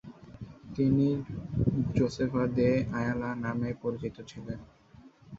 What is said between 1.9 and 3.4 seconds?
Josepha de Ayala